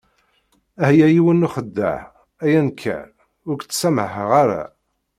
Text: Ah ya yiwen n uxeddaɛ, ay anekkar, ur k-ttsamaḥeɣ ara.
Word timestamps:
Ah 0.85 0.91
ya 0.97 1.07
yiwen 1.13 1.37
n 1.43 1.47
uxeddaɛ, 1.47 1.97
ay 2.43 2.53
anekkar, 2.59 3.07
ur 3.49 3.55
k-ttsamaḥeɣ 3.57 4.29
ara. 4.41 4.61